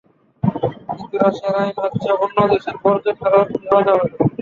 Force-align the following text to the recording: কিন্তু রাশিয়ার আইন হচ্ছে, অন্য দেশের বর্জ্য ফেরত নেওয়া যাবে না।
কিন্তু 0.89 1.15
রাশিয়ার 1.17 1.55
আইন 1.61 1.75
হচ্ছে, 1.83 2.09
অন্য 2.23 2.37
দেশের 2.51 2.75
বর্জ্য 2.83 3.07
ফেরত 3.19 3.49
নেওয়া 3.59 3.81
যাবে 3.87 4.05
না। 4.09 4.17